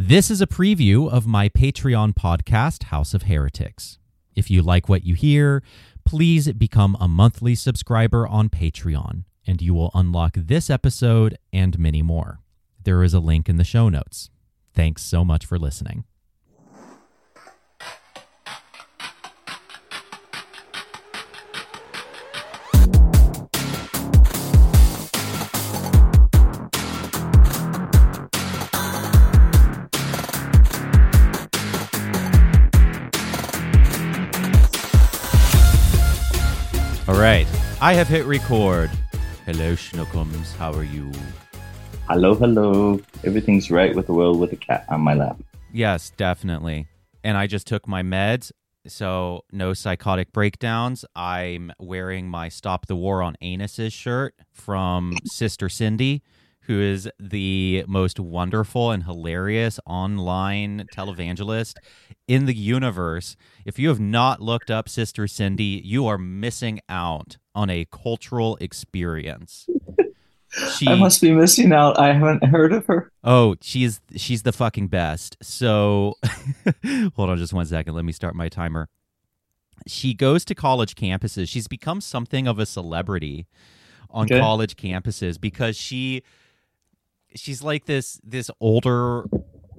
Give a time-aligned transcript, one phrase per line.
[0.00, 3.98] This is a preview of my Patreon podcast, House of Heretics.
[4.36, 5.60] If you like what you hear,
[6.04, 12.00] please become a monthly subscriber on Patreon, and you will unlock this episode and many
[12.00, 12.38] more.
[12.80, 14.30] There is a link in the show notes.
[14.72, 16.04] Thanks so much for listening.
[37.80, 38.90] I have hit record.
[39.46, 40.52] Hello, Schnookums.
[40.56, 41.12] How are you?
[42.08, 43.00] Hello, hello.
[43.22, 45.40] Everything's right with the world with a cat on my lap.
[45.72, 46.88] Yes, definitely.
[47.22, 48.50] And I just took my meds,
[48.88, 51.04] so no psychotic breakdowns.
[51.14, 56.24] I'm wearing my Stop the War on Anuses shirt from Sister Cindy,
[56.68, 61.74] who is the most wonderful and hilarious online televangelist
[62.28, 63.36] in the universe.
[63.64, 68.56] If you have not looked up Sister Cindy, you are missing out on a cultural
[68.60, 69.66] experience.
[70.78, 71.98] She, I must be missing out.
[71.98, 73.12] I haven't heard of her.
[73.22, 75.36] Oh, she's she's the fucking best.
[75.42, 76.14] So,
[77.14, 77.94] hold on just one second.
[77.94, 78.88] Let me start my timer.
[79.86, 81.50] She goes to college campuses.
[81.50, 83.46] She's become something of a celebrity
[84.08, 84.40] on Okay.
[84.40, 86.22] college campuses because she
[87.34, 89.24] she's like this this older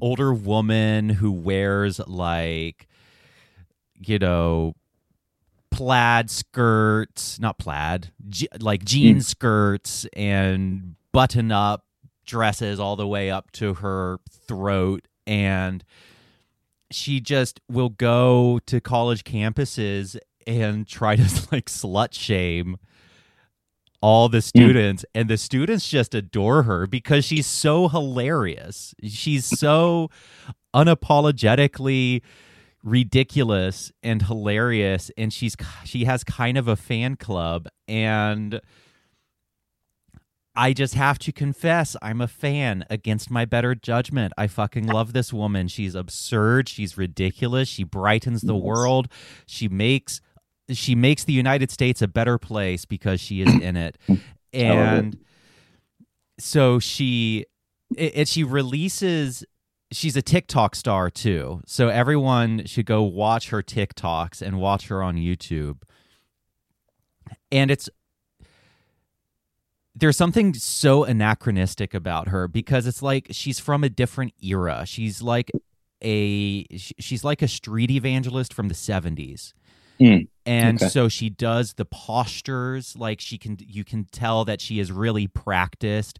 [0.00, 2.88] older woman who wears like
[3.98, 4.74] you know
[5.70, 9.24] plaid skirts, not plaid, je- like jean mm.
[9.24, 11.84] skirts and button up
[12.26, 15.08] dresses all the way up to her throat.
[15.26, 15.84] And
[16.90, 22.76] she just will go to college campuses and try to like slut shame
[24.00, 24.42] all the mm.
[24.42, 29.56] students and the students just adore her because she's so hilarious she's mm.
[29.58, 30.10] so
[30.74, 32.22] unapologetically
[32.82, 38.60] ridiculous and hilarious and she's she has kind of a fan club and
[40.56, 44.32] I just have to confess I'm a fan against my better judgment.
[44.36, 45.68] I fucking love this woman.
[45.68, 48.62] She's absurd, she's ridiculous, she brightens the Yes.
[48.62, 49.08] world.
[49.46, 50.20] She makes
[50.76, 53.98] she makes the United States a better place because she is in it.
[54.52, 55.16] And
[56.40, 57.46] so she
[57.96, 59.44] it she releases
[59.92, 61.60] she's a TikTok star too.
[61.66, 65.82] So everyone should go watch her TikToks and watch her on YouTube.
[67.52, 67.88] And it's
[69.94, 74.84] there's something so anachronistic about her because it's like she's from a different era.
[74.86, 75.50] She's like
[76.02, 79.52] a she's like a street evangelist from the 70s.
[80.00, 80.88] Mm, And okay.
[80.88, 85.26] so she does the postures like she can you can tell that she has really
[85.26, 86.18] practiced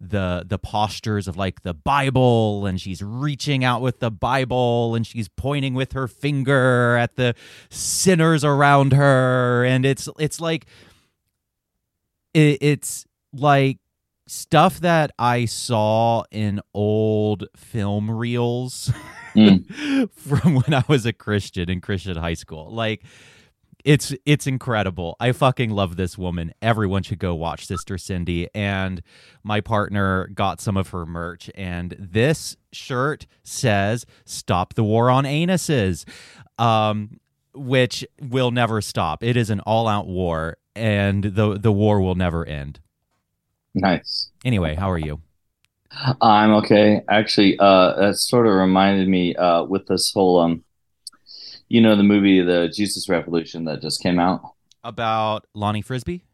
[0.00, 5.06] the the postures of like the Bible and she's reaching out with the Bible and
[5.06, 7.34] she's pointing with her finger at the
[7.70, 10.66] sinners around her and it's it's like
[12.34, 13.78] it, it's like
[14.26, 18.92] stuff that I saw in old film reels
[19.34, 20.10] Mm.
[20.14, 22.70] from when I was a Christian in Christian high school.
[22.70, 23.02] Like
[23.84, 25.16] it's it's incredible.
[25.18, 26.52] I fucking love this woman.
[26.60, 29.02] Everyone should go watch Sister Cindy and
[29.42, 35.24] my partner got some of her merch and this shirt says stop the war on
[35.24, 36.04] anuses.
[36.58, 37.18] Um
[37.54, 39.22] which will never stop.
[39.22, 42.80] It is an all-out war and the the war will never end.
[43.74, 44.30] Nice.
[44.44, 45.20] Anyway, how are you?
[46.20, 47.02] I'm okay.
[47.08, 50.64] Actually, uh, that sort of reminded me uh, with this whole, um,
[51.68, 54.40] you know, the movie The Jesus Revolution that just came out.
[54.84, 56.24] About Lonnie Frisbee?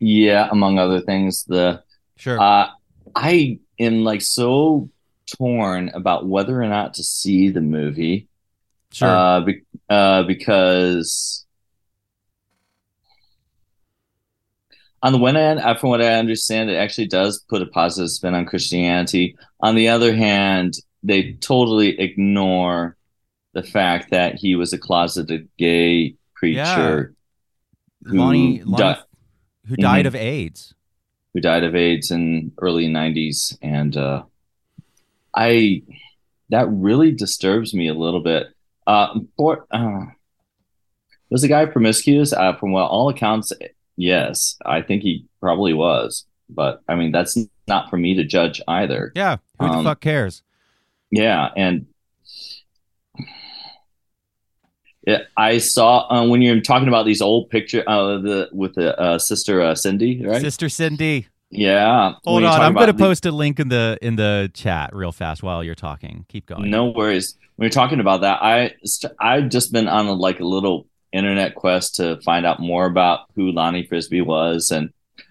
[0.00, 1.82] Yeah, among other things, the
[2.16, 2.40] Sure.
[2.40, 2.68] uh,
[3.14, 4.90] I am like so
[5.38, 8.28] torn about whether or not to see the movie.
[8.92, 9.08] sure.
[9.08, 11.43] Uh, be, uh, because
[15.04, 18.34] on the one hand, from what I understand, it actually does put a positive spin
[18.34, 19.36] on Christianity.
[19.60, 22.96] On the other hand, they totally ignore
[23.52, 27.14] the fact that he was a closeted gay preacher
[28.06, 29.02] who Lonnie, Lonnie di-
[29.68, 30.08] who died Mhm.
[30.08, 30.74] of AIDS.
[31.34, 34.22] who died of AIDS in early 90s and uh
[35.34, 35.82] I
[36.50, 38.46] that really disturbs me a little bit.
[38.86, 40.06] Uh for uh,
[41.30, 42.32] was the guy promiscuous?
[42.32, 43.52] Uh from what all accounts
[43.96, 46.24] yes, I think he probably was.
[46.50, 47.36] But I mean that's
[47.66, 49.12] not for me to judge either.
[49.16, 49.36] Yeah.
[49.58, 50.42] Who the Um, fuck cares?
[51.10, 51.86] Yeah, and
[55.06, 58.98] yeah, I saw uh, when you're talking about these old picture uh, the with the
[58.98, 60.40] uh, sister uh, Cindy, right?
[60.40, 61.28] Sister Cindy.
[61.50, 62.14] Yeah.
[62.24, 65.12] Hold on, I'm going to the- post a link in the in the chat real
[65.12, 66.24] fast while you're talking.
[66.28, 66.70] Keep going.
[66.70, 67.36] No worries.
[67.56, 68.72] When you're talking about that, I
[69.20, 73.20] I've just been on a, like a little internet quest to find out more about
[73.34, 74.90] who Lonnie Frisbee was, and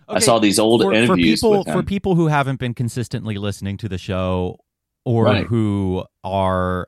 [0.09, 3.89] I saw these old for, for people for people who haven't been consistently listening to
[3.89, 4.59] the show
[5.05, 5.45] or Right.
[5.45, 6.87] who are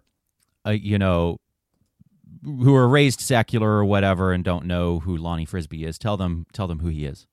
[0.65, 1.37] uh, you know
[2.43, 6.45] who are raised secular or whatever and don't know who Lonnie Frisbee is tell them
[6.53, 7.27] tell them who he is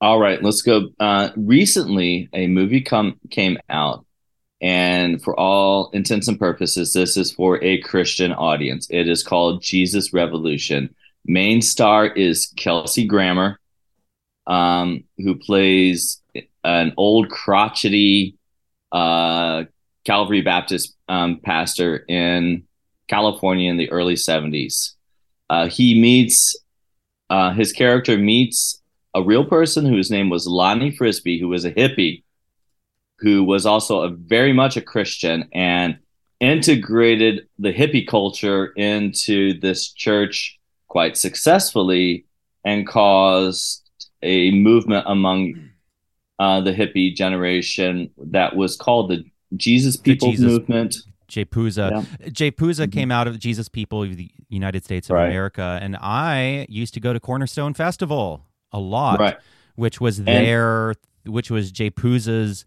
[0.00, 0.88] All right, let's go.
[1.00, 4.04] Uh, recently, a movie come came out,
[4.60, 8.86] and for all intents and purposes, this is for a Christian audience.
[8.90, 10.94] It is called Jesus Revolution.
[11.26, 13.58] Main star is Kelsey Grammer,
[14.46, 16.22] um, who plays
[16.62, 18.36] an old crotchety
[18.92, 19.64] uh,
[20.04, 22.64] Calvary Baptist um, pastor in
[23.08, 24.92] California in the early '70s.
[25.50, 26.56] Uh, he meets
[27.28, 28.80] uh, his character meets
[29.14, 32.22] a real person whose name was Lonnie Frisbee, who was a hippie,
[33.18, 35.98] who was also a very much a Christian and
[36.38, 42.24] integrated the hippie culture into this church quite successfully
[42.64, 43.88] and caused
[44.22, 45.70] a movement among
[46.38, 49.24] uh, the hippie generation that was called the
[49.56, 50.96] Jesus People Jesus- Movement.
[51.28, 52.04] Jay Puza
[52.86, 52.92] Mhm.
[52.92, 55.26] came out of Jesus People of the United States of Right.
[55.26, 59.36] America, and I used to go to Cornerstone Festival a lot, Right.
[59.74, 60.94] which was their,
[61.24, 62.64] which was JPUSA's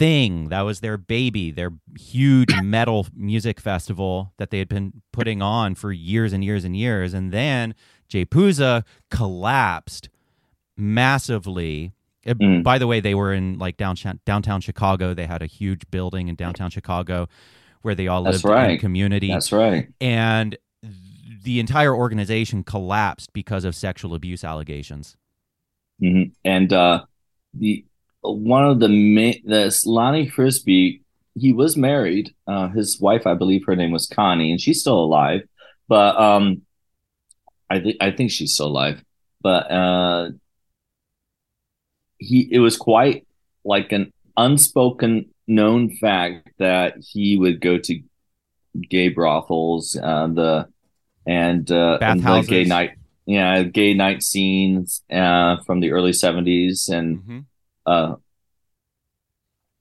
[0.00, 0.48] thing.
[0.48, 5.74] That was their baby, their huge metal music festival that they had been putting on
[5.74, 7.12] for years and years and years.
[7.12, 7.74] And then
[8.08, 10.08] JPUSA collapsed
[10.76, 11.92] massively.
[12.26, 12.62] Mm.
[12.62, 15.12] By the way, they were in like downtown downtown Chicago.
[15.14, 17.28] They had a huge building in downtown Chicago
[17.82, 18.80] where they all That's lived in right.
[18.80, 19.88] community That's right.
[20.00, 20.56] and
[21.42, 25.16] the entire organization collapsed because of sexual abuse allegations.
[25.98, 27.04] hmm And uh,
[27.54, 27.84] the
[28.22, 31.02] one of the main, this Lonnie Frisbee,
[31.34, 32.34] he was married.
[32.46, 35.42] Uh, his wife, I believe, her name was Connie, and she's still alive.
[35.88, 36.62] But um,
[37.68, 39.02] I think I think she's still alive.
[39.40, 40.30] But uh,
[42.18, 43.26] he, it was quite
[43.64, 48.02] like an unspoken known fact that he would go to
[48.88, 50.68] gay brothels, uh, the
[51.26, 52.92] and uh, and the gay night
[53.26, 57.38] yeah, gay night scenes uh, from the early 70s and Mm-hmm.
[57.86, 58.14] Uh,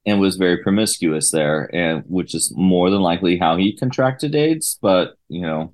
[0.06, 4.78] and was very promiscuous there, and which is more than likely how he contracted AIDS.
[4.81, 5.74] But you know,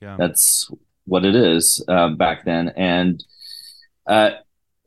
[0.00, 0.16] Yeah.
[0.18, 0.70] that's
[1.06, 2.68] what it is uh, back then.
[2.76, 3.24] And
[4.06, 4.32] uh,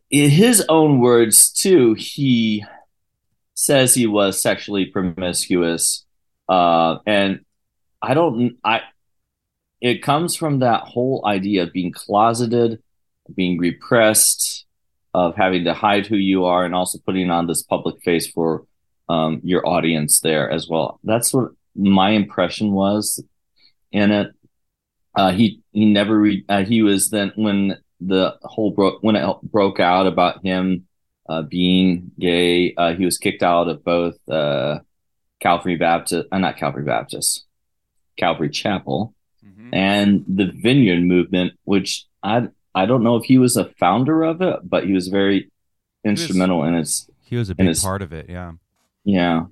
[0.09, 2.63] in his own words, too, he
[3.55, 6.05] says he was sexually promiscuous,
[6.47, 7.41] uh, and
[8.01, 8.57] I don't.
[8.63, 8.81] I
[9.81, 12.81] it comes from that whole idea of being closeted,
[13.35, 14.66] being repressed,
[15.21, 18.49] of having to hide who you are, and also putting on this public face for
[19.09, 20.87] um, your audience there as well.
[21.11, 23.03] That's what my impression was
[23.91, 24.27] in it.
[25.19, 27.57] Uh, he he never re- uh, he was then when
[27.99, 29.25] the whole broke when it
[29.57, 30.63] broke out about him
[31.31, 32.73] uh, being gay.
[32.81, 34.79] Uh, he was kicked out of both uh,
[35.39, 37.45] Calvary Baptist, uh, not Calvary Baptist,
[38.17, 39.13] Calvary Chapel,
[39.47, 39.73] Mm-hmm.
[39.73, 44.41] and the Vineyard Movement, which I I don't know if he was a founder of
[44.41, 45.49] it, but he was very
[46.03, 48.29] was- instrumental in its He was a big it's- part of it.
[48.29, 48.53] Yeah.
[49.03, 49.45] yeah.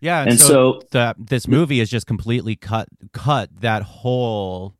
[0.00, 0.20] Yeah.
[0.20, 0.46] And, And so,
[0.80, 4.74] so the, this movie is just completely cut cut that whole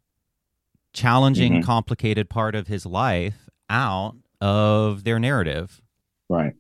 [0.93, 1.65] challenging, Mhm.
[1.65, 5.81] complicated part of his life out of their narrative.
[6.29, 6.55] Right.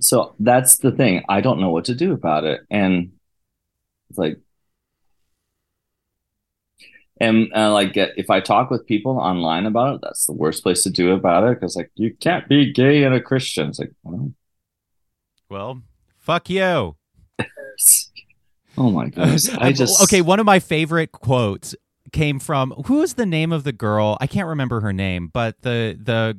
[0.00, 1.22] So that's the thing.
[1.28, 2.60] I don't know what to do about it.
[2.70, 3.12] And
[4.10, 4.38] it's like,
[7.20, 10.62] and uh, like, uh, if I talk with people online about it, that's the worst
[10.62, 13.68] place to do about it because, like, you can't be gay and a Christian.
[13.68, 14.32] It's like, well,
[15.48, 15.82] Well,
[16.18, 16.96] fuck you.
[18.78, 19.48] oh my goodness.
[19.54, 20.20] I just, okay.
[20.20, 21.74] One of my favorite quotes
[22.12, 24.16] came from who is the name of the girl?
[24.20, 26.38] I can't remember her name, but the the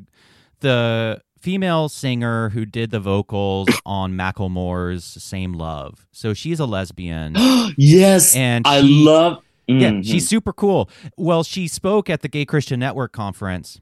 [0.62, 7.36] the female singer who did the vocals on Macklemore's "Same Love." So she's a lesbian,
[7.78, 8.36] yes.
[8.36, 10.06] and I she- love, Yeah, Mhm.
[10.06, 10.90] she's super cool.
[11.18, 13.80] Well, she spoke at the Gay Christian Network conference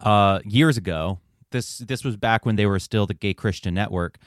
[0.00, 1.18] uh, years ago.
[1.50, 4.18] This this was back when they were still the Gay Christian Network.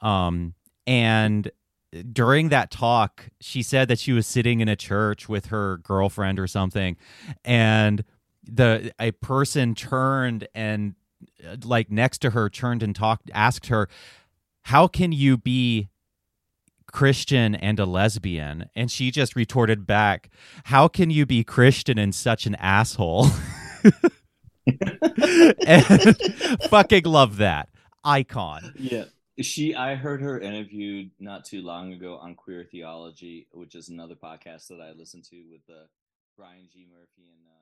[0.00, 0.54] Um,
[0.86, 1.50] and
[2.12, 6.38] during that talk, she said that she was sitting in a church with her girlfriend
[6.38, 6.96] or something,
[7.44, 8.04] and
[8.44, 10.94] the a person turned and
[11.46, 13.88] uh, like next to her turned and talked asked her,
[14.62, 15.88] "How can you be
[16.92, 18.68] Christian and a lesbian.
[18.76, 20.30] And she just retorted back,
[20.64, 23.28] How can you be Christian and such an asshole?
[25.66, 26.16] and
[26.70, 27.68] fucking love that.
[28.04, 28.74] icon.
[28.78, 29.04] Yeah.
[29.40, 34.14] She I heard her interviewed not too long ago on Queer Theology, which is another
[34.14, 35.86] podcast that I listen to with uh,
[36.36, 36.86] Brian G.
[36.90, 37.61] Murphy and um,